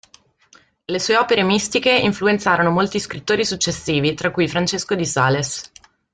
[0.85, 5.71] Le sue opere mistiche influenzarono molti scrittori successivi, tra cui Francesco di Sales.